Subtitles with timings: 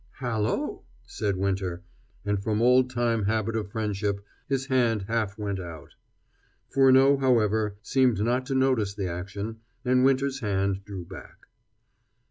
[0.17, 1.83] "Hallo," said Winter,
[2.25, 5.93] and from old time habit of friendship his hand half went out.
[6.69, 11.45] Furneaux, however, seemed not to notice the action, and Winter's hand drew back.